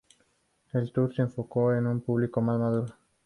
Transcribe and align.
El 0.73 0.91
tour 0.91 1.13
se 1.13 1.21
enfocó 1.21 1.75
en 1.75 1.85
un 1.85 2.01
público 2.01 2.41
más 2.41 2.57
maduro. 2.59 2.95